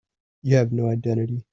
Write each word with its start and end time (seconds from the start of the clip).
You 0.41 0.55
have 0.55 0.71
no 0.71 0.87
identity. 0.87 1.45